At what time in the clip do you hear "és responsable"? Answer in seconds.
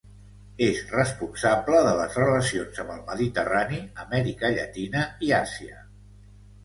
0.67-1.81